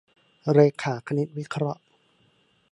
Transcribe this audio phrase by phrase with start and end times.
[0.53, 1.81] เรขาคณิตวิเคราะห์